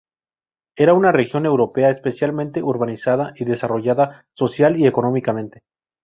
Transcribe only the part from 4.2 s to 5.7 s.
social y económicamente.